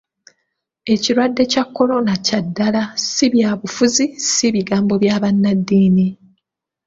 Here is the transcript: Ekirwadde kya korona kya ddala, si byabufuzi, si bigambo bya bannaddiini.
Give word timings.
Ekirwadde 0.93 1.43
kya 1.51 1.63
korona 1.75 2.13
kya 2.25 2.39
ddala, 2.45 2.83
si 3.11 3.25
byabufuzi, 3.33 4.05
si 4.31 4.47
bigambo 4.55 4.93
bya 5.03 5.15
bannaddiini. 5.23 6.07